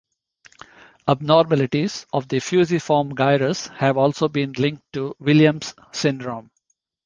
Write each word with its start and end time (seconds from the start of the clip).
Abnormalities 1.07 2.07
of 2.11 2.27
the 2.27 2.39
fusiform 2.39 3.13
gyrus 3.13 3.67
have 3.75 3.97
also 3.97 4.27
been 4.27 4.51
linked 4.53 4.81
to 4.93 5.15
Williams 5.19 5.75
syndrome. 5.91 6.49